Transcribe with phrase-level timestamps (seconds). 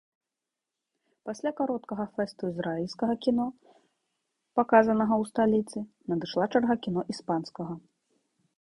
[1.29, 3.47] Пасля кароткага фэсту ізраільскага кіно,
[4.63, 5.77] паказанага ў сталіцы,
[6.15, 7.73] надышла чарга кіно іспанскага.